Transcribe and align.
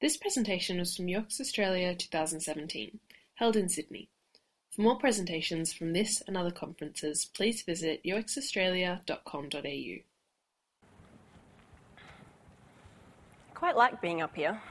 This 0.00 0.16
presentation 0.16 0.78
was 0.78 0.96
from 0.96 1.12
UX 1.12 1.40
Australia 1.40 1.92
2017, 1.92 3.00
held 3.34 3.56
in 3.56 3.68
Sydney. 3.68 4.08
For 4.70 4.82
more 4.82 4.96
presentations 4.96 5.72
from 5.72 5.92
this 5.92 6.22
and 6.28 6.36
other 6.36 6.52
conferences, 6.52 7.24
please 7.34 7.62
visit 7.62 8.00
uxaustralia.com.au. 8.04 10.02
Quite 13.54 13.76
like 13.76 14.00
being 14.00 14.22
up 14.22 14.36
here. 14.36 14.62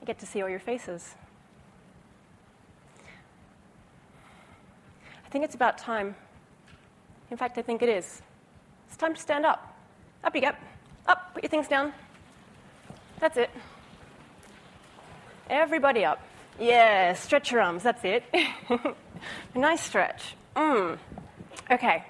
I 0.00 0.04
get 0.04 0.18
to 0.18 0.26
see 0.26 0.42
all 0.42 0.48
your 0.48 0.58
faces. 0.58 1.14
I 5.24 5.28
think 5.28 5.44
it's 5.44 5.54
about 5.54 5.78
time. 5.78 6.16
In 7.30 7.36
fact, 7.36 7.58
I 7.58 7.62
think 7.62 7.80
it 7.82 7.88
is. 7.88 8.22
It's 8.88 8.96
time 8.96 9.14
to 9.14 9.20
stand 9.20 9.46
up. 9.46 9.78
Up 10.24 10.34
you 10.34 10.40
get. 10.40 10.60
Up, 11.06 11.32
put 11.32 11.44
your 11.44 11.50
things 11.50 11.68
down. 11.68 11.92
That's 13.22 13.36
it. 13.36 13.50
Everybody 15.48 16.04
up. 16.04 16.20
Yeah, 16.58 17.12
stretch 17.12 17.52
your 17.52 17.60
arms, 17.60 17.84
that's 17.84 18.04
it. 18.04 18.24
nice 19.54 19.80
stretch. 19.80 20.34
Mm. 20.56 20.98
Okay, 21.70 22.04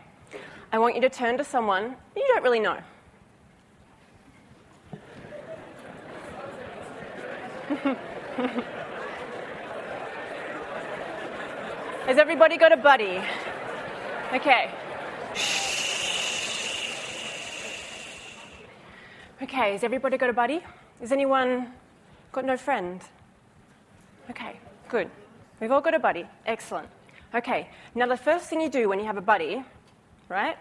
I 0.73 0.79
want 0.79 0.95
you 0.95 1.03
to 1.03 1.11
turn 1.11 1.37
to 1.37 1.45
someone 1.45 1.97
you 2.17 2.25
don't 2.29 2.43
really 2.43 2.61
know. 2.61 2.79
Has 12.07 12.17
everybody 12.17 12.57
got 12.57 12.73
a 12.73 12.79
buddy? 12.79 13.21
Okay. 14.33 14.71
Okay, 19.43 19.73
has 19.73 19.85
everybody 19.85 20.17
got 20.17 20.31
a 20.31 20.33
buddy? 20.33 20.63
Has 21.01 21.13
anyone 21.13 21.73
got 22.33 22.45
no 22.45 22.57
friend? 22.57 23.01
Okay, 24.31 24.59
good. 24.89 25.11
We've 25.61 25.73
all 25.73 25.81
got 25.81 25.95
a 25.95 25.99
buddy. 25.99 26.27
Excellent. 26.47 26.89
Okay, 27.35 27.69
now 27.95 28.07
the 28.07 28.17
first 28.17 28.47
thing 28.47 28.61
you 28.61 28.69
do 28.69 28.89
when 28.89 28.99
you 28.99 29.07
have 29.07 29.17
a 29.17 29.23
buddy, 29.23 29.65
right, 30.29 30.57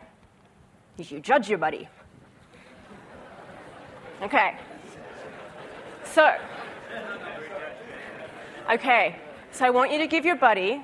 is 0.98 1.12
you 1.12 1.20
judge 1.20 1.50
your 1.50 1.58
buddy. 1.58 1.88
Okay. 4.22 4.56
So, 6.04 6.36
okay, 8.72 9.16
so 9.52 9.66
I 9.66 9.70
want 9.70 9.92
you 9.92 9.98
to 10.00 10.08
give 10.08 10.26
your 10.26 10.36
buddy 10.36 10.84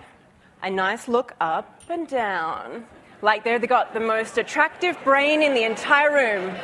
a 0.63 0.69
nice 0.69 1.07
look 1.07 1.33
up 1.39 1.81
and 1.89 2.07
down, 2.07 2.85
like 3.21 3.43
they've 3.43 3.67
got 3.67 3.93
the 3.93 3.99
most 3.99 4.37
attractive 4.37 4.97
brain 5.03 5.41
in 5.41 5.53
the 5.53 5.63
entire 5.63 6.13
room. 6.13 6.55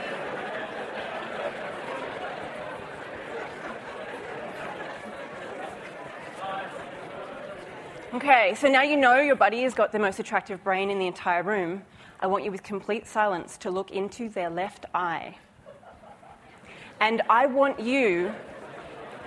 Okay, 8.13 8.53
so 8.53 8.67
now 8.67 8.83
you 8.83 8.95
know 8.95 9.19
your 9.19 9.35
buddy 9.35 9.63
has 9.63 9.73
got 9.73 9.91
the 9.91 9.97
most 9.97 10.19
attractive 10.19 10.63
brain 10.63 10.91
in 10.91 10.99
the 10.99 11.07
entire 11.07 11.41
room. 11.41 11.81
I 12.19 12.27
want 12.27 12.43
you, 12.43 12.51
with 12.51 12.61
complete 12.61 13.07
silence, 13.07 13.57
to 13.57 13.71
look 13.71 13.89
into 13.89 14.29
their 14.29 14.51
left 14.51 14.85
eye. 14.93 15.35
And 16.99 17.23
I 17.27 17.47
want 17.47 17.79
you, 17.79 18.31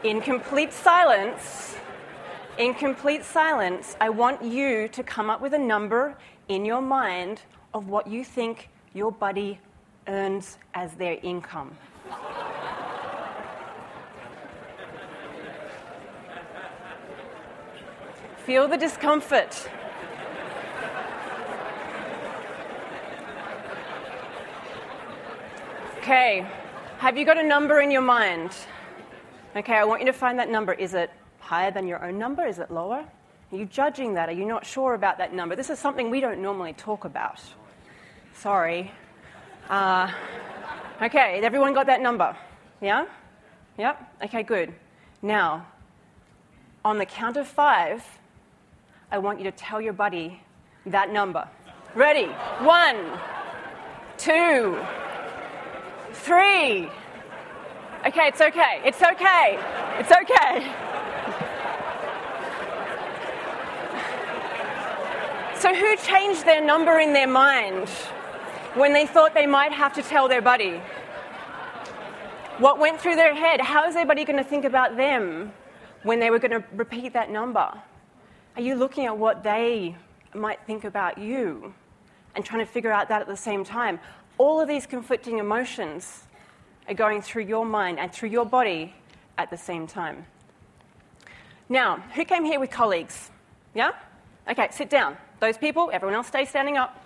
in 0.04 0.20
complete 0.20 0.72
silence, 0.72 1.74
in 2.58 2.74
complete 2.74 3.24
silence, 3.24 3.96
I 4.00 4.08
want 4.08 4.44
you 4.44 4.86
to 4.86 5.02
come 5.02 5.30
up 5.30 5.40
with 5.40 5.54
a 5.54 5.58
number 5.58 6.16
in 6.46 6.64
your 6.64 6.80
mind 6.80 7.42
of 7.74 7.88
what 7.88 8.06
you 8.06 8.24
think 8.24 8.68
your 8.94 9.10
buddy 9.10 9.58
earns 10.06 10.58
as 10.74 10.94
their 10.94 11.18
income. 11.24 11.76
Feel 18.46 18.68
the 18.68 18.76
discomfort. 18.76 19.68
Okay, 25.98 26.46
have 26.98 27.18
you 27.18 27.24
got 27.24 27.38
a 27.38 27.42
number 27.42 27.80
in 27.80 27.90
your 27.90 28.02
mind? 28.02 28.52
Okay, 29.56 29.74
I 29.74 29.82
want 29.82 30.00
you 30.00 30.06
to 30.06 30.12
find 30.12 30.38
that 30.38 30.48
number. 30.48 30.72
Is 30.72 30.94
it 30.94 31.10
higher 31.40 31.72
than 31.72 31.88
your 31.88 32.04
own 32.04 32.20
number? 32.20 32.46
Is 32.46 32.60
it 32.60 32.70
lower? 32.70 33.04
Are 33.50 33.56
you 33.56 33.64
judging 33.64 34.14
that? 34.14 34.28
Are 34.28 34.38
you 34.40 34.44
not 34.44 34.64
sure 34.64 34.94
about 34.94 35.18
that 35.18 35.34
number? 35.34 35.56
This 35.56 35.68
is 35.68 35.80
something 35.80 36.08
we 36.08 36.20
don't 36.20 36.40
normally 36.40 36.74
talk 36.74 37.04
about. 37.04 37.42
Sorry. 38.32 38.92
Uh, 39.68 40.08
okay, 41.02 41.40
everyone 41.42 41.74
got 41.74 41.86
that 41.86 42.00
number? 42.00 42.36
Yeah? 42.80 43.06
Yep? 43.76 44.12
Okay, 44.26 44.44
good. 44.44 44.72
Now, 45.20 45.66
on 46.84 46.98
the 46.98 47.06
count 47.06 47.36
of 47.36 47.48
five, 47.48 48.04
I 49.10 49.18
want 49.18 49.38
you 49.38 49.44
to 49.44 49.52
tell 49.52 49.80
your 49.80 49.92
buddy 49.92 50.40
that 50.86 51.12
number. 51.12 51.48
Ready? 51.94 52.26
One, 52.60 52.96
two, 54.18 54.78
three. 56.12 56.88
Okay, 58.06 58.28
it's 58.28 58.40
okay. 58.40 58.80
It's 58.84 59.02
okay. 59.02 59.58
It's 59.98 60.12
okay. 60.12 60.72
So, 65.58 65.74
who 65.74 65.96
changed 65.96 66.44
their 66.44 66.64
number 66.64 66.98
in 66.98 67.12
their 67.12 67.26
mind 67.26 67.88
when 68.74 68.92
they 68.92 69.06
thought 69.06 69.34
they 69.34 69.46
might 69.46 69.72
have 69.72 69.92
to 69.94 70.02
tell 70.02 70.28
their 70.28 70.42
buddy? 70.42 70.80
What 72.58 72.78
went 72.78 73.00
through 73.00 73.16
their 73.16 73.34
head? 73.34 73.60
How 73.60 73.86
is 73.88 73.94
their 73.94 74.06
buddy 74.06 74.24
going 74.24 74.36
to 74.36 74.48
think 74.48 74.64
about 74.64 74.96
them 74.96 75.52
when 76.02 76.20
they 76.20 76.30
were 76.30 76.38
going 76.38 76.50
to 76.50 76.64
repeat 76.74 77.12
that 77.14 77.30
number? 77.30 77.72
Are 78.56 78.62
you 78.62 78.74
looking 78.74 79.04
at 79.04 79.18
what 79.18 79.42
they 79.42 79.94
might 80.32 80.58
think 80.66 80.84
about 80.84 81.18
you 81.18 81.74
and 82.34 82.42
trying 82.42 82.64
to 82.64 82.72
figure 82.72 82.90
out 82.90 83.10
that 83.10 83.20
at 83.20 83.26
the 83.26 83.36
same 83.36 83.64
time? 83.64 84.00
All 84.38 84.58
of 84.62 84.66
these 84.66 84.86
conflicting 84.86 85.38
emotions 85.38 86.22
are 86.88 86.94
going 86.94 87.20
through 87.20 87.44
your 87.44 87.66
mind 87.66 87.98
and 87.98 88.10
through 88.10 88.30
your 88.30 88.46
body 88.46 88.94
at 89.36 89.50
the 89.50 89.58
same 89.58 89.86
time. 89.86 90.24
Now, 91.68 91.96
who 92.14 92.24
came 92.24 92.46
here 92.46 92.58
with 92.58 92.70
colleagues? 92.70 93.30
Yeah? 93.74 93.90
Okay, 94.48 94.68
sit 94.70 94.88
down. 94.88 95.18
Those 95.38 95.58
people, 95.58 95.90
everyone 95.92 96.14
else 96.14 96.28
stay 96.28 96.46
standing 96.46 96.78
up. 96.78 96.98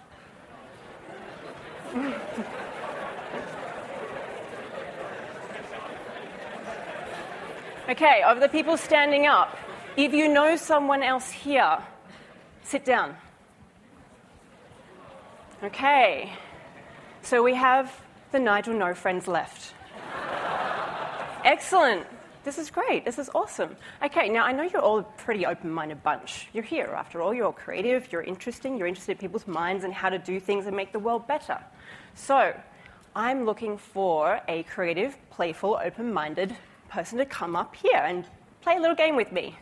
okay, 7.88 8.22
of 8.22 8.38
the 8.38 8.48
people 8.48 8.76
standing 8.76 9.26
up, 9.26 9.58
if 10.04 10.14
you 10.14 10.28
know 10.28 10.56
someone 10.56 11.02
else 11.02 11.30
here, 11.30 11.78
sit 12.62 12.84
down. 12.84 13.16
Okay, 15.62 16.32
so 17.22 17.42
we 17.42 17.54
have 17.54 17.92
the 18.32 18.38
Nigel 18.38 18.74
No 18.74 18.94
Friends 18.94 19.28
left. 19.28 19.74
Excellent. 21.44 22.06
This 22.42 22.56
is 22.56 22.70
great. 22.70 23.04
This 23.04 23.18
is 23.18 23.28
awesome. 23.34 23.76
Okay, 24.02 24.30
now 24.30 24.44
I 24.44 24.52
know 24.52 24.62
you're 24.62 24.80
all 24.80 25.00
a 25.00 25.02
pretty 25.02 25.44
open 25.44 25.70
minded 25.70 26.02
bunch. 26.02 26.48
You're 26.54 26.64
here, 26.64 26.94
after 26.96 27.20
all. 27.20 27.34
You're 27.34 27.52
creative, 27.52 28.10
you're 28.10 28.22
interesting, 28.22 28.78
you're 28.78 28.86
interested 28.86 29.12
in 29.12 29.18
people's 29.18 29.46
minds 29.46 29.84
and 29.84 29.92
how 29.92 30.08
to 30.08 30.18
do 30.18 30.40
things 30.40 30.66
and 30.66 30.74
make 30.74 30.92
the 30.92 30.98
world 30.98 31.26
better. 31.26 31.58
So, 32.14 32.58
I'm 33.14 33.44
looking 33.44 33.76
for 33.76 34.40
a 34.48 34.62
creative, 34.62 35.16
playful, 35.30 35.78
open 35.84 36.12
minded 36.12 36.56
person 36.88 37.18
to 37.18 37.26
come 37.26 37.56
up 37.56 37.76
here 37.76 37.98
and 37.98 38.24
play 38.62 38.76
a 38.76 38.80
little 38.80 38.96
game 38.96 39.16
with 39.16 39.32
me. 39.32 39.56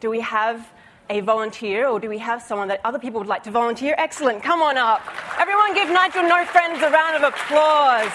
Do 0.00 0.10
we 0.10 0.20
have 0.20 0.68
a 1.08 1.20
volunteer 1.20 1.86
or 1.88 1.98
do 1.98 2.08
we 2.08 2.18
have 2.18 2.42
someone 2.42 2.68
that 2.68 2.80
other 2.84 2.98
people 2.98 3.20
would 3.20 3.28
like 3.28 3.42
to 3.44 3.50
volunteer? 3.50 3.94
Excellent, 3.96 4.42
come 4.42 4.60
on 4.60 4.76
up. 4.76 5.00
Everyone 5.38 5.74
give 5.74 5.88
Nigel 5.88 6.22
No 6.22 6.44
Friends 6.44 6.82
a 6.82 6.90
round 6.90 7.16
of 7.16 7.22
applause. 7.22 8.12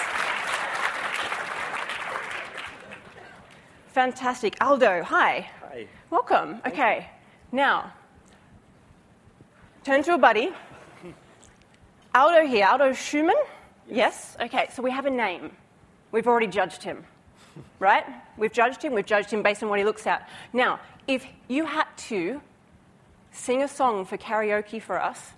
Fantastic. 3.88 4.56
Aldo, 4.60 5.02
hi. 5.02 5.50
Hi. 5.68 5.86
Welcome. 6.10 6.60
Okay, 6.66 7.08
now 7.50 7.92
turn 9.84 10.02
to 10.04 10.14
a 10.14 10.18
buddy. 10.18 10.52
Aldo 12.14 12.46
here, 12.46 12.66
Aldo 12.66 12.92
Schumann? 12.92 13.34
Yes. 13.88 14.36
yes? 14.38 14.46
Okay, 14.46 14.68
so 14.72 14.82
we 14.82 14.90
have 14.90 15.06
a 15.06 15.10
name. 15.10 15.50
We've 16.12 16.26
already 16.26 16.46
judged 16.46 16.82
him, 16.82 17.04
right? 17.78 18.04
We've 18.36 18.52
judged 18.52 18.82
him, 18.82 18.92
we've 18.92 19.06
judged 19.06 19.30
him 19.30 19.42
based 19.42 19.62
on 19.62 19.68
what 19.68 19.78
he 19.78 19.84
looks 19.84 20.06
at. 20.06 20.28
Now, 20.52 20.80
if 21.06 21.26
you 21.48 21.64
had 21.66 21.86
to 22.08 22.40
sing 23.32 23.62
a 23.62 23.68
song 23.68 24.04
for 24.04 24.16
karaoke 24.16 24.80
for 24.80 25.02
us, 25.02 25.32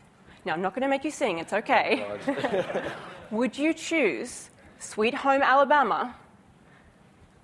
now 0.44 0.52
I'm 0.52 0.62
not 0.62 0.74
going 0.74 0.82
to 0.82 0.88
make 0.88 1.04
you 1.04 1.10
sing, 1.10 1.38
it's 1.38 1.52
okay. 1.52 2.06
Would 3.30 3.56
you 3.56 3.72
choose 3.72 4.50
Sweet 4.78 5.14
Home 5.14 5.42
Alabama, 5.42 6.14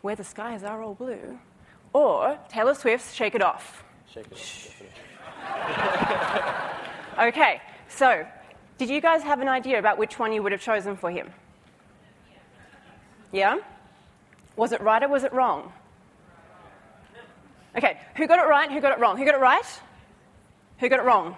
Where 0.03 0.17
the 0.17 0.25
Skies 0.25 0.63
Are 0.63 0.83
All 0.83 0.95
Blue, 0.95 1.39
or 1.93 2.39
Taylor 2.49 2.75
Swift's 2.75 3.15
Shake 3.15 3.35
It 3.35 3.43
Off? 3.43 3.83
Shake 4.13 4.27
It 4.27 4.33
Off. 4.33 4.81
okay, 7.19 7.61
so 7.89 8.27
did 8.79 8.89
you 8.89 9.01
guys 9.01 9.23
have 9.23 9.41
an 9.41 9.49
idea 9.49 9.79
about 9.79 9.99
which 9.99 10.19
one 10.19 10.33
you 10.33 10.43
would 10.43 10.53
have 10.53 10.61
chosen 10.61 10.97
for 10.97 11.11
him? 11.11 11.31
Yeah? 13.33 13.59
Was 14.61 14.73
it 14.73 14.83
right 14.83 15.03
or 15.03 15.09
was 15.09 15.25
it 15.25 15.33
wrong? 15.33 15.73
Okay, 17.75 17.99
who 18.15 18.27
got 18.27 18.39
it 18.39 18.47
right? 18.47 18.71
Who 18.71 18.79
got 18.79 18.93
it 18.93 19.01
wrong? 19.01 19.17
Who 19.17 19.25
got 19.25 19.35
it 19.35 19.41
right? 19.41 19.65
Who 20.81 20.89
got 20.91 20.99
it 20.99 21.05
wrong? 21.05 21.35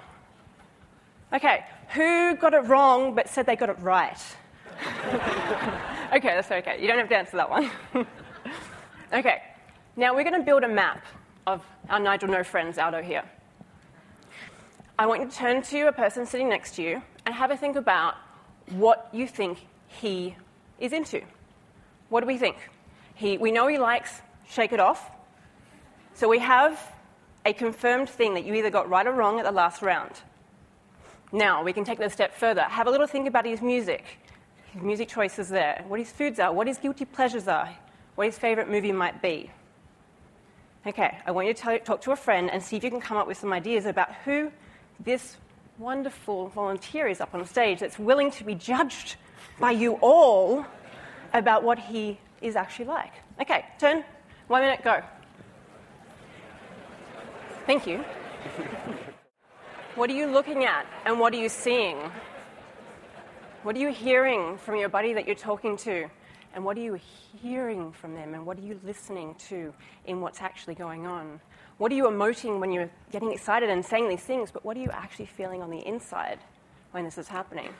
Okay, 1.32 1.64
who 1.90 2.34
got 2.34 2.52
it 2.52 2.64
wrong 2.64 3.14
but 3.14 3.28
said 3.28 3.46
they 3.46 3.54
got 3.54 3.68
it 3.68 3.78
right? 3.78 4.18
okay, 6.12 6.34
that's 6.34 6.50
okay. 6.50 6.78
You 6.82 6.88
don't 6.88 6.98
have 6.98 7.08
to 7.10 7.16
answer 7.16 7.36
that 7.36 7.48
one. 7.48 7.70
okay, 9.12 9.40
now 9.94 10.16
we're 10.16 10.24
going 10.24 10.40
to 10.40 10.44
build 10.44 10.64
a 10.64 10.68
map 10.68 11.06
of 11.46 11.64
our 11.90 12.00
Nigel 12.00 12.28
No 12.28 12.42
Friends 12.42 12.76
Aldo 12.76 13.02
here. 13.02 13.22
I 14.98 15.06
want 15.06 15.20
you 15.20 15.28
to 15.28 15.36
turn 15.36 15.62
to 15.62 15.82
a 15.82 15.92
person 15.92 16.26
sitting 16.26 16.48
next 16.48 16.74
to 16.74 16.82
you 16.82 17.00
and 17.24 17.36
have 17.36 17.52
a 17.52 17.56
think 17.56 17.76
about 17.76 18.16
what 18.70 19.08
you 19.12 19.28
think 19.28 19.64
he 19.86 20.34
is 20.80 20.92
into. 20.92 21.22
What 22.08 22.22
do 22.22 22.26
we 22.26 22.36
think? 22.36 22.56
He, 23.14 23.38
we 23.38 23.52
know 23.52 23.66
he 23.66 23.78
likes 23.78 24.20
Shake 24.48 24.72
It 24.72 24.80
Off. 24.80 25.10
So 26.14 26.28
we 26.28 26.38
have 26.40 26.80
a 27.44 27.52
confirmed 27.52 28.08
thing 28.08 28.34
that 28.34 28.44
you 28.44 28.54
either 28.54 28.70
got 28.70 28.88
right 28.88 29.06
or 29.06 29.12
wrong 29.12 29.38
at 29.38 29.44
the 29.44 29.52
last 29.52 29.82
round. 29.82 30.12
Now, 31.32 31.62
we 31.62 31.72
can 31.72 31.84
take 31.84 31.98
it 31.98 32.04
a 32.04 32.10
step 32.10 32.34
further. 32.34 32.62
Have 32.62 32.86
a 32.86 32.90
little 32.90 33.06
think 33.06 33.26
about 33.26 33.46
his 33.46 33.62
music, 33.62 34.04
his 34.72 34.82
music 34.82 35.08
choices 35.08 35.48
there, 35.48 35.84
what 35.88 35.98
his 35.98 36.12
foods 36.12 36.38
are, 36.38 36.52
what 36.52 36.66
his 36.66 36.78
guilty 36.78 37.04
pleasures 37.06 37.48
are, 37.48 37.70
what 38.14 38.26
his 38.26 38.38
favorite 38.38 38.68
movie 38.68 38.92
might 38.92 39.22
be. 39.22 39.50
Okay, 40.86 41.16
I 41.24 41.30
want 41.30 41.46
you 41.46 41.54
to 41.54 41.78
talk 41.78 42.00
to 42.02 42.10
a 42.10 42.16
friend 42.16 42.50
and 42.50 42.62
see 42.62 42.76
if 42.76 42.84
you 42.84 42.90
can 42.90 43.00
come 43.00 43.16
up 43.16 43.26
with 43.26 43.38
some 43.38 43.52
ideas 43.52 43.86
about 43.86 44.12
who 44.24 44.50
this 45.00 45.36
wonderful 45.78 46.48
volunteer 46.48 47.06
is 47.06 47.20
up 47.20 47.34
on 47.34 47.46
stage 47.46 47.80
that's 47.80 47.98
willing 47.98 48.30
to 48.32 48.44
be 48.44 48.54
judged 48.54 49.16
by 49.58 49.70
you 49.70 49.94
all 50.00 50.66
about 51.32 51.62
what 51.62 51.78
he 51.78 52.18
is 52.42 52.56
actually 52.56 52.86
like. 52.86 53.12
Okay, 53.40 53.64
turn, 53.78 54.04
one 54.48 54.62
minute, 54.62 54.82
go. 54.82 55.00
Thank 57.66 57.86
you. 57.86 58.04
what 59.94 60.10
are 60.10 60.14
you 60.14 60.26
looking 60.26 60.64
at 60.64 60.84
and 61.06 61.18
what 61.18 61.32
are 61.32 61.36
you 61.36 61.48
seeing? 61.48 61.98
What 63.62 63.76
are 63.76 63.78
you 63.78 63.92
hearing 63.92 64.58
from 64.58 64.76
your 64.76 64.88
buddy 64.88 65.12
that 65.12 65.26
you're 65.26 65.36
talking 65.36 65.76
to? 65.78 66.08
And 66.54 66.64
what 66.64 66.76
are 66.76 66.80
you 66.80 66.98
hearing 67.40 67.92
from 67.92 68.14
them? 68.14 68.34
And 68.34 68.44
what 68.44 68.58
are 68.58 68.62
you 68.62 68.78
listening 68.84 69.36
to 69.48 69.72
in 70.04 70.20
what's 70.20 70.42
actually 70.42 70.74
going 70.74 71.06
on? 71.06 71.40
What 71.78 71.92
are 71.92 71.94
you 71.94 72.04
emoting 72.04 72.60
when 72.60 72.72
you're 72.72 72.90
getting 73.10 73.32
excited 73.32 73.70
and 73.70 73.84
saying 73.84 74.08
these 74.08 74.20
things? 74.20 74.50
But 74.50 74.64
what 74.64 74.76
are 74.76 74.80
you 74.80 74.90
actually 74.90 75.26
feeling 75.26 75.62
on 75.62 75.70
the 75.70 75.78
inside 75.86 76.40
when 76.90 77.04
this 77.04 77.16
is 77.16 77.28
happening? 77.28 77.70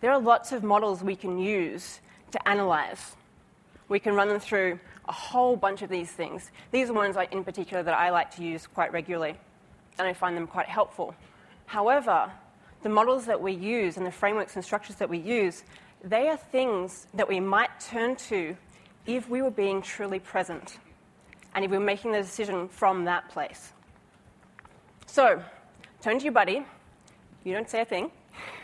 There 0.00 0.10
are 0.10 0.20
lots 0.20 0.52
of 0.52 0.62
models 0.62 1.02
we 1.02 1.16
can 1.16 1.38
use 1.38 2.00
to 2.32 2.48
analyze. 2.48 3.16
We 3.88 3.98
can 3.98 4.14
run 4.14 4.28
them 4.28 4.40
through 4.40 4.78
a 5.08 5.12
whole 5.12 5.56
bunch 5.56 5.82
of 5.82 5.90
these 5.90 6.10
things. 6.10 6.50
These 6.70 6.90
are 6.90 6.92
ones 6.92 7.16
in 7.32 7.44
particular 7.44 7.82
that 7.82 7.94
I 7.94 8.10
like 8.10 8.30
to 8.36 8.44
use 8.44 8.66
quite 8.66 8.92
regularly, 8.92 9.34
and 9.98 10.06
I 10.06 10.12
find 10.12 10.36
them 10.36 10.46
quite 10.46 10.66
helpful. 10.66 11.14
However, 11.66 12.30
the 12.82 12.88
models 12.88 13.26
that 13.26 13.40
we 13.40 13.52
use 13.52 13.96
and 13.96 14.06
the 14.06 14.12
frameworks 14.12 14.54
and 14.54 14.64
structures 14.64 14.96
that 14.96 15.08
we 15.08 15.18
use, 15.18 15.64
they 16.02 16.28
are 16.28 16.36
things 16.36 17.06
that 17.14 17.28
we 17.28 17.40
might 17.40 17.80
turn 17.80 18.16
to 18.16 18.56
if 19.06 19.28
we 19.28 19.42
were 19.42 19.50
being 19.50 19.82
truly 19.82 20.18
present 20.18 20.78
and 21.54 21.64
if 21.64 21.70
we 21.70 21.78
were 21.78 21.84
making 21.84 22.12
the 22.12 22.18
decision 22.18 22.68
from 22.68 23.04
that 23.04 23.28
place. 23.28 23.72
So, 25.06 25.42
turn 26.00 26.18
to 26.18 26.24
your 26.24 26.32
buddy. 26.32 26.64
You 27.42 27.52
don't 27.52 27.68
say 27.68 27.80
a 27.80 27.84
thing. 27.84 28.10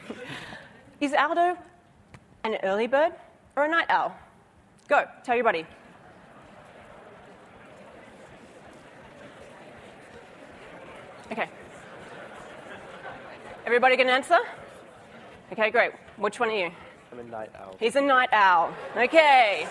Is 1.01 1.13
Aldo 1.13 1.59
an 2.45 2.57
early 2.63 2.87
bird 2.87 3.13
or 3.57 3.65
a 3.65 3.69
night 3.69 3.87
owl? 3.89 4.15
Go, 4.89 5.05
tell 5.25 5.35
your 5.35 5.45
buddy. 5.45 5.67
Okay. 11.33 11.49
Everybody 13.65 13.97
can 13.97 14.09
answer? 14.09 14.39
Okay, 15.53 15.71
great. 15.71 15.93
Which 16.19 16.39
one 16.39 16.51
are 16.51 16.57
you? 16.57 16.71
I'm 17.11 17.19
a 17.19 17.25
night 17.25 17.51
owl. 17.59 17.77
He's 17.81 17.97
a 17.97 18.01
night 18.01 18.29
owl. 18.33 18.73
Okay. 18.97 19.67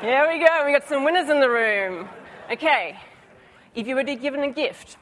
Here 0.00 0.28
we 0.28 0.38
go. 0.38 0.66
We 0.66 0.72
got 0.72 0.86
some 0.86 1.04
winners 1.04 1.30
in 1.30 1.40
the 1.40 1.48
room. 1.48 2.08
Okay. 2.50 2.98
If 3.74 3.86
you 3.86 3.94
were 3.94 4.02
to 4.02 4.06
be 4.06 4.16
given 4.16 4.42
a 4.42 4.50
gift, 4.50 4.98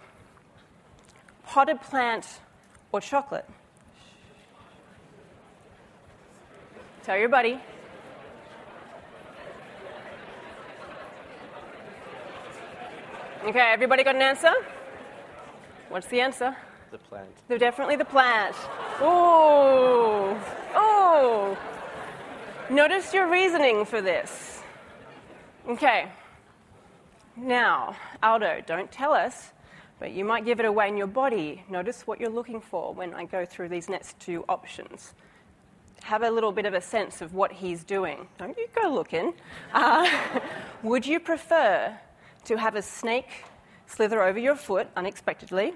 potted 1.45 1.81
plant 1.81 2.41
or 2.93 3.01
chocolate? 3.01 3.49
Tell 7.03 7.19
your 7.19 7.29
buddy. 7.29 7.59
Okay, 13.45 13.59
everybody 13.59 14.05
got 14.05 14.15
an 14.15 14.23
answer? 14.23 14.53
What's 15.89 16.07
the 16.07 16.21
answer? 16.21 16.57
The 16.93 16.99
plant. 16.99 17.29
They're 17.49 17.59
definitely 17.59 17.97
the 17.97 18.05
plant. 18.05 18.55
Oh, 19.01 20.41
oh. 20.77 21.59
Notice 22.71 23.13
your 23.13 23.29
reasoning 23.29 23.85
for 23.85 24.01
this. 24.01 24.63
Okay. 25.69 26.09
Now, 27.37 27.97
Aldo, 28.23 28.63
don't 28.65 28.93
tell 28.93 29.13
us, 29.13 29.51
but 29.99 30.13
you 30.13 30.25
might 30.25 30.45
give 30.45 30.61
it 30.61 30.67
away 30.67 30.87
in 30.87 30.97
your 30.97 31.09
body. 31.09 31.65
Notice 31.69 32.07
what 32.07 32.21
you're 32.21 32.31
looking 32.31 32.61
for 32.61 32.95
when 32.95 33.13
I 33.13 33.25
go 33.25 33.45
through 33.45 33.71
these 33.71 33.89
next 33.89 34.21
two 34.21 34.45
options. 34.49 35.15
Have 36.03 36.23
a 36.23 36.31
little 36.31 36.53
bit 36.53 36.67
of 36.67 36.75
a 36.75 36.81
sense 36.81 37.21
of 37.21 37.35
what 37.35 37.53
he's 37.53 37.85
doing. 37.85 38.27
Don't 38.39 38.57
you 38.57 38.67
go 38.81 38.93
looking. 38.93 39.35
Uh, 39.73 40.09
would 40.83 41.07
you 41.07 41.21
prefer 41.21 41.97
to 42.45 42.57
have 42.59 42.75
a 42.75 42.83
snake 42.83 43.45
slither 43.87 44.23
over 44.23 44.39
your 44.39 44.57
foot 44.57 44.89
unexpectedly, 44.97 45.75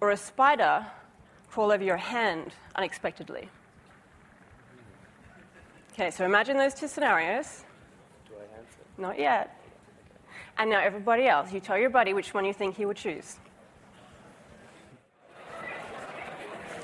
or 0.00 0.10
a 0.10 0.16
spider 0.16 0.86
crawl 1.48 1.70
over 1.70 1.84
your 1.84 1.96
hand 1.96 2.52
unexpectedly. 2.74 3.48
Okay, 5.92 6.10
so 6.10 6.24
imagine 6.24 6.56
those 6.56 6.74
two 6.74 6.88
scenarios. 6.88 7.64
Do 8.26 8.34
I 8.34 8.58
answer? 8.58 8.78
Not 8.98 9.18
yet. 9.18 9.60
And 10.58 10.70
now, 10.70 10.80
everybody 10.80 11.26
else, 11.26 11.52
you 11.52 11.60
tell 11.60 11.78
your 11.78 11.90
buddy 11.90 12.12
which 12.12 12.34
one 12.34 12.44
you 12.44 12.52
think 12.52 12.76
he 12.76 12.84
would 12.84 12.96
choose. 12.96 13.36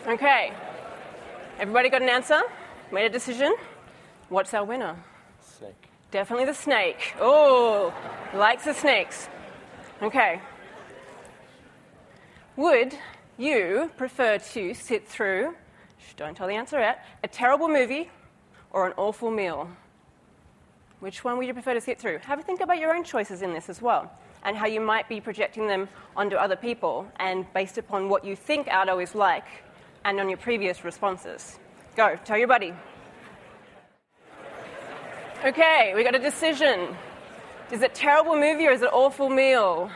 Okay, 0.06 0.52
everybody 1.60 1.90
got 1.90 2.00
an 2.00 2.08
answer? 2.08 2.40
Made 2.90 3.04
a 3.04 3.10
decision? 3.10 3.54
What's 4.30 4.54
our 4.54 4.64
winner? 4.64 4.96
Snake. 5.40 5.90
Definitely 6.10 6.46
the 6.46 6.54
snake. 6.54 7.14
Oh, 7.20 7.92
likes 8.34 8.64
the 8.64 8.72
snakes. 8.72 9.28
Okay. 10.00 10.40
Would 12.56 12.94
you 13.36 13.90
prefer 13.98 14.38
to 14.38 14.74
sit 14.74 15.06
through, 15.06 15.54
don't 16.16 16.34
tell 16.34 16.48
the 16.48 16.54
answer 16.54 16.80
yet, 16.80 17.04
a 17.22 17.28
terrible 17.28 17.68
movie 17.68 18.10
or 18.70 18.86
an 18.86 18.94
awful 18.96 19.30
meal? 19.30 19.68
Which 21.00 21.24
one 21.24 21.36
would 21.36 21.46
you 21.46 21.52
prefer 21.52 21.74
to 21.74 21.80
sit 21.80 21.98
through? 21.98 22.18
Have 22.20 22.38
a 22.38 22.42
think 22.42 22.62
about 22.62 22.78
your 22.78 22.94
own 22.94 23.04
choices 23.04 23.42
in 23.42 23.52
this 23.52 23.68
as 23.68 23.82
well 23.82 24.10
and 24.44 24.56
how 24.56 24.66
you 24.66 24.80
might 24.80 25.08
be 25.10 25.20
projecting 25.20 25.66
them 25.66 25.88
onto 26.16 26.36
other 26.36 26.56
people 26.56 27.06
and 27.16 27.44
based 27.52 27.76
upon 27.76 28.08
what 28.08 28.24
you 28.24 28.34
think 28.34 28.66
Aldo 28.68 28.98
is 28.98 29.14
like 29.14 29.44
and 30.04 30.20
on 30.20 30.28
your 30.28 30.38
previous 30.38 30.84
responses. 30.84 31.58
Go, 31.96 32.16
tell 32.24 32.38
your 32.38 32.48
buddy. 32.48 32.72
Okay, 35.44 35.92
we 35.94 36.04
got 36.04 36.14
a 36.14 36.18
decision. 36.18 36.96
Is 37.72 37.82
it 37.82 37.94
terrible 37.94 38.34
movie 38.36 38.66
or 38.66 38.72
is 38.72 38.82
it 38.82 38.90
awful 38.92 39.28
meal? 39.28 39.90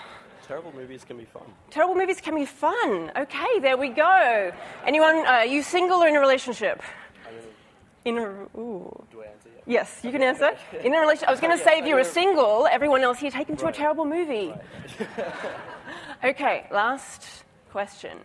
Terrible 0.46 0.72
movies 0.74 1.04
can 1.04 1.16
be 1.16 1.24
fun. 1.24 1.42
Terrible 1.70 1.94
movies 1.94 2.20
can 2.20 2.34
be 2.34 2.44
fun. 2.44 3.10
Okay, 3.16 3.58
there 3.60 3.76
we 3.76 3.88
go. 3.88 4.52
Anyone, 4.86 5.26
uh, 5.26 5.40
you 5.40 5.62
single 5.62 6.02
or 6.02 6.08
in 6.08 6.16
a 6.16 6.20
relationship? 6.20 6.82
In 8.04 8.16
In 8.16 8.22
a, 8.22 8.58
ooh. 8.58 9.06
do 9.10 9.22
I 9.22 9.26
answer 9.26 9.48
yet? 9.54 9.62
Yes, 9.66 10.00
you 10.02 10.12
can 10.12 10.22
answer. 10.22 10.50
In 10.84 10.94
a 10.94 11.00
relationship, 11.00 11.28
I 11.28 11.30
was 11.30 11.40
going 11.40 11.56
to 11.56 11.64
say 11.64 11.78
if 11.78 11.86
you 11.86 11.94
were 11.94 12.04
single, 12.04 12.66
everyone 12.70 13.02
else 13.02 13.18
here 13.18 13.30
taken 13.30 13.56
to 13.56 13.66
a 13.66 13.72
terrible 13.72 14.04
movie. 14.04 14.52
okay, 16.24 16.66
last 16.70 17.44
question. 17.70 18.18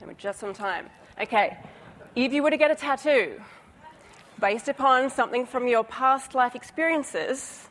And 0.00 0.08
we're 0.08 0.14
just 0.14 0.42
on 0.42 0.54
time. 0.54 0.90
Okay, 1.20 1.56
if 2.16 2.32
you 2.32 2.42
were 2.42 2.50
to 2.50 2.56
get 2.56 2.70
a 2.70 2.74
tattoo 2.74 3.40
based 4.40 4.68
upon 4.68 5.10
something 5.10 5.46
from 5.46 5.68
your 5.68 5.84
past 5.84 6.34
life 6.34 6.54
experiences, 6.54 7.68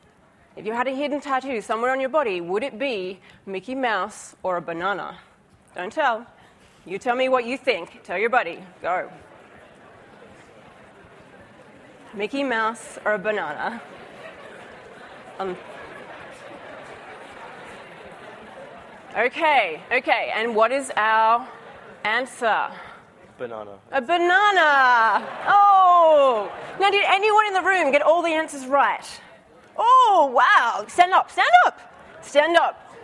if 0.55 0.65
you 0.65 0.73
had 0.73 0.87
a 0.87 0.95
hidden 0.95 1.19
tattoo 1.19 1.61
somewhere 1.61 1.91
on 1.91 1.99
your 1.99 2.09
body, 2.09 2.39
would 2.39 2.63
it 2.63 2.77
be 2.77 3.19
Mickey 3.45 3.73
Mouse 3.73 4.35
or 4.43 4.57
a 4.57 4.61
banana? 4.61 5.17
Don't 5.75 5.91
tell. 5.91 6.25
You 6.85 6.97
tell 6.97 7.15
me 7.15 7.29
what 7.29 7.45
you 7.45 7.57
think. 7.57 8.03
Tell 8.03 8.17
your 8.17 8.29
buddy. 8.29 8.59
Go. 8.81 9.09
Mickey 12.13 12.43
Mouse 12.43 12.99
or 13.05 13.13
a 13.13 13.19
banana? 13.19 13.81
Um, 15.39 15.57
okay, 19.17 19.81
okay, 19.91 20.31
and 20.35 20.55
what 20.55 20.71
is 20.71 20.91
our 20.95 21.47
answer? 22.03 22.67
Banana. 23.41 23.79
A 23.91 23.99
banana. 23.99 25.27
Oh. 25.47 26.51
Now, 26.79 26.91
did 26.91 27.03
anyone 27.07 27.47
in 27.47 27.53
the 27.53 27.63
room 27.63 27.91
get 27.91 28.03
all 28.03 28.21
the 28.21 28.29
answers 28.29 28.67
right? 28.67 29.03
Oh, 29.75 30.31
wow. 30.31 30.85
Stand 30.87 31.11
up, 31.11 31.31
stand 31.31 31.49
up, 31.65 31.79
stand 32.21 32.55
up. 32.55 32.95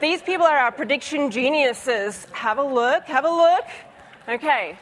These 0.00 0.22
people 0.22 0.46
are 0.46 0.56
our 0.56 0.70
prediction 0.70 1.32
geniuses. 1.32 2.28
Have 2.30 2.58
a 2.58 2.62
look, 2.62 3.02
have 3.06 3.24
a 3.24 3.28
look. 3.28 3.64
Okay. 4.28 4.78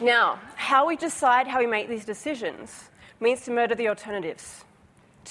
Now, 0.00 0.38
how 0.54 0.86
we 0.86 0.94
decide 0.94 1.48
how 1.48 1.58
we 1.58 1.66
make 1.66 1.88
these 1.88 2.04
decisions 2.04 2.90
means 3.18 3.40
to 3.42 3.50
murder 3.50 3.74
the 3.74 3.88
alternatives. 3.88 4.64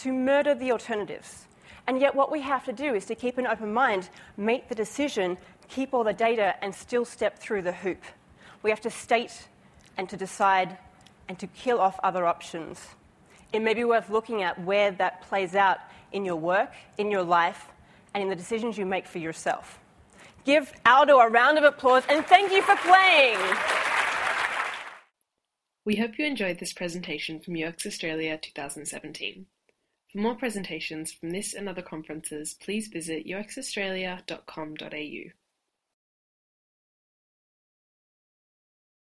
To 0.03 0.11
murder 0.11 0.53
the 0.53 0.73
alternatives. 0.73 1.45
And 1.87 2.01
yet, 2.01 2.13
what 2.13 2.29
we 2.29 2.41
have 2.41 2.65
to 2.65 2.73
do 2.73 2.93
is 2.93 3.05
to 3.05 3.15
keep 3.15 3.37
an 3.37 3.47
open 3.47 3.73
mind, 3.73 4.09
make 4.35 4.67
the 4.67 4.75
decision, 4.75 5.37
keep 5.69 5.93
all 5.93 6.03
the 6.03 6.13
data, 6.13 6.55
and 6.61 6.73
still 6.73 7.05
step 7.05 7.39
through 7.39 7.61
the 7.61 7.71
hoop. 7.71 8.03
We 8.63 8.69
have 8.69 8.81
to 8.81 8.89
state 8.89 9.47
and 9.97 10.09
to 10.09 10.17
decide 10.17 10.77
and 11.27 11.37
to 11.39 11.47
kill 11.47 11.79
off 11.79 11.99
other 12.03 12.25
options. 12.25 12.87
It 13.53 13.61
may 13.61 13.73
be 13.73 13.83
worth 13.83 14.09
looking 14.09 14.43
at 14.43 14.61
where 14.63 14.91
that 14.91 15.21
plays 15.21 15.55
out 15.55 15.77
in 16.11 16.25
your 16.25 16.35
work, 16.35 16.71
in 16.97 17.11
your 17.11 17.23
life, 17.23 17.67
and 18.13 18.23
in 18.23 18.29
the 18.29 18.35
decisions 18.35 18.77
you 18.77 18.85
make 18.85 19.07
for 19.07 19.19
yourself. 19.19 19.79
Give 20.45 20.71
Aldo 20.85 21.19
a 21.19 21.29
round 21.29 21.57
of 21.57 21.63
applause 21.63 22.03
and 22.09 22.25
thank 22.25 22.51
you 22.51 22.61
for 22.61 22.75
playing. 22.77 23.37
We 25.85 25.95
hope 25.95 26.17
you 26.17 26.25
enjoyed 26.25 26.59
this 26.59 26.73
presentation 26.73 27.39
from 27.39 27.55
UX 27.55 27.85
Australia 27.85 28.37
2017. 28.37 29.45
For 30.11 30.17
more 30.17 30.35
presentations 30.35 31.11
from 31.11 31.31
this 31.31 31.53
and 31.53 31.69
other 31.69 31.81
conferences, 31.81 32.55
please 32.59 32.87
visit 32.87 33.27
uxaustralia.com.au. 33.27 35.38